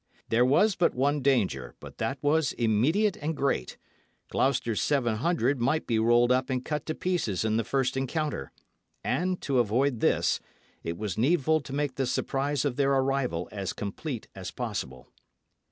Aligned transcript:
There 0.29 0.43
was 0.43 0.75
but 0.75 0.95
one 0.95 1.21
danger, 1.21 1.75
but 1.79 1.99
that 1.99 2.17
was 2.23 2.55
imminent 2.57 3.17
and 3.17 3.37
great 3.37 3.77
Gloucester's 4.31 4.81
seven 4.81 5.17
hundred 5.17 5.61
might 5.61 5.85
be 5.85 5.99
rolled 5.99 6.31
up 6.31 6.49
and 6.49 6.65
cut 6.65 6.87
to 6.87 6.95
pieces 6.95 7.45
in 7.45 7.57
the 7.57 7.63
first 7.63 7.95
encounter, 7.95 8.51
and, 9.03 9.39
to 9.41 9.59
avoid 9.59 9.99
this, 9.99 10.39
it 10.81 10.97
was 10.97 11.19
needful 11.19 11.61
to 11.61 11.73
make 11.73 11.97
the 11.97 12.07
surprise 12.07 12.65
of 12.65 12.77
their 12.77 12.93
arrival 12.93 13.47
as 13.51 13.73
complete 13.73 14.27
as 14.33 14.49
possible. 14.49 15.07